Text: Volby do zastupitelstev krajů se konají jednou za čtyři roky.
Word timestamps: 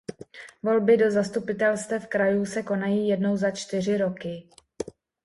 Volby 0.63 0.97
do 0.97 1.11
zastupitelstev 1.11 2.07
krajů 2.07 2.45
se 2.45 2.63
konají 2.63 3.07
jednou 3.07 3.37
za 3.37 3.51
čtyři 3.51 3.97
roky. 3.97 4.49